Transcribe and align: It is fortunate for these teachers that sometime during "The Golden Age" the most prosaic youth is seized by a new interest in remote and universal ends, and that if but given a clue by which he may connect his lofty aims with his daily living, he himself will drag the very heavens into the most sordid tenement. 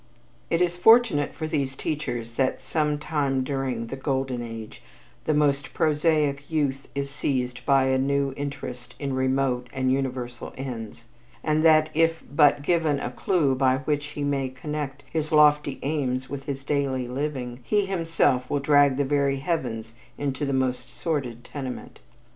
It 0.49 0.63
is 0.63 0.77
fortunate 0.77 1.31
for 1.31 1.45
these 1.45 1.75
teachers 1.75 2.33
that 2.33 2.59
sometime 2.59 3.43
during 3.43 3.85
"The 3.85 3.95
Golden 3.95 4.41
Age" 4.41 4.81
the 5.25 5.33
most 5.35 5.75
prosaic 5.75 6.49
youth 6.49 6.87
is 6.95 7.11
seized 7.11 7.63
by 7.67 7.85
a 7.85 7.99
new 7.99 8.33
interest 8.35 8.95
in 8.97 9.13
remote 9.13 9.69
and 9.71 9.91
universal 9.91 10.55
ends, 10.57 11.03
and 11.43 11.63
that 11.63 11.91
if 11.93 12.23
but 12.35 12.63
given 12.63 12.99
a 12.99 13.11
clue 13.11 13.53
by 13.53 13.75
which 13.77 14.07
he 14.17 14.23
may 14.23 14.49
connect 14.49 15.03
his 15.11 15.31
lofty 15.31 15.77
aims 15.83 16.27
with 16.31 16.45
his 16.45 16.63
daily 16.63 17.07
living, 17.07 17.59
he 17.61 17.85
himself 17.85 18.49
will 18.49 18.59
drag 18.59 18.97
the 18.97 19.05
very 19.05 19.37
heavens 19.37 19.93
into 20.17 20.47
the 20.47 20.51
most 20.51 20.89
sordid 20.89 21.43
tenement. 21.43 21.99